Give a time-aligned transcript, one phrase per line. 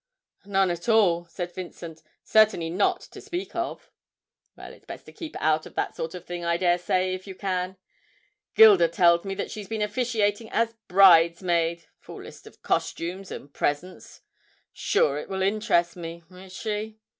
[0.45, 3.91] 'None at all,' said Vincent; 'certainly not to speak of.'
[4.57, 7.27] 'Well, it's best to keep out of that sort of thing, I dare say, if
[7.27, 7.77] you can.
[8.55, 14.21] Gilda tells me that she's been officiating as bridesmaid full list of costumes and presents
[14.73, 16.97] "sure it will interest me," is she?